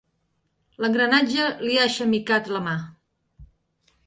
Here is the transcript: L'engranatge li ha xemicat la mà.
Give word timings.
L'engranatge 0.85 1.49
li 1.67 1.77
ha 1.83 1.87
xemicat 1.99 2.51
la 2.57 2.63
mà. 2.71 2.75